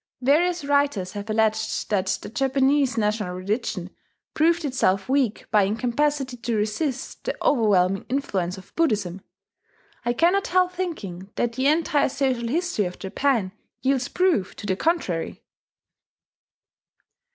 Various 0.21 0.65
writers 0.65 1.11
have 1.11 1.29
alleged 1.29 1.91
that 1.91 2.07
the 2.23 2.29
Japanese 2.29 2.97
national 2.97 3.35
religion 3.35 3.91
proved 4.33 4.65
itself 4.65 5.07
weak 5.07 5.45
by 5.51 5.61
incapacity 5.61 6.37
to 6.37 6.55
resist 6.57 7.23
the 7.25 7.37
overwhelming 7.39 8.07
influence 8.09 8.57
of 8.57 8.73
Buddhism. 8.75 9.21
I 10.03 10.13
cannot 10.13 10.47
help 10.47 10.71
thinking 10.73 11.29
that 11.35 11.53
the 11.53 11.67
entire 11.67 12.09
social 12.09 12.47
history 12.47 12.85
of 12.85 12.97
Japan 12.97 13.51
yields 13.83 14.07
proof 14.07 14.55
to 14.55 14.65
the 14.65 14.75
contrary. 14.75 15.43